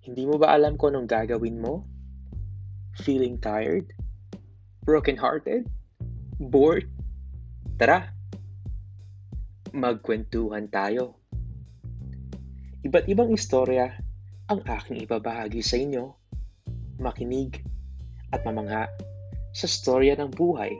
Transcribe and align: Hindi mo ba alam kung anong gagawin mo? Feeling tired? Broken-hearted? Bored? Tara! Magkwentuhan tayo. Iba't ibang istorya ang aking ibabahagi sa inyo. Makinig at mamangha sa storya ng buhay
Hindi 0.00 0.24
mo 0.24 0.40
ba 0.40 0.56
alam 0.56 0.80
kung 0.80 0.96
anong 0.96 1.08
gagawin 1.08 1.60
mo? 1.60 1.84
Feeling 3.04 3.36
tired? 3.36 3.92
Broken-hearted? 4.88 5.68
Bored? 6.40 6.88
Tara! 7.76 8.08
Magkwentuhan 9.76 10.72
tayo. 10.72 11.20
Iba't 12.80 13.12
ibang 13.12 13.28
istorya 13.36 13.92
ang 14.48 14.64
aking 14.64 15.04
ibabahagi 15.04 15.60
sa 15.60 15.76
inyo. 15.76 16.16
Makinig 16.96 17.60
at 18.32 18.40
mamangha 18.48 18.88
sa 19.52 19.68
storya 19.68 20.16
ng 20.16 20.32
buhay 20.32 20.72